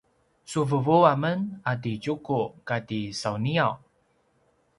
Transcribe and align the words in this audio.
su 0.49 0.59
vuvu 0.69 0.97
amen 1.13 1.39
a 1.71 1.73
ti 1.81 1.91
Tjuku 2.03 2.39
kati 2.67 2.99
sauniaw 3.19 3.73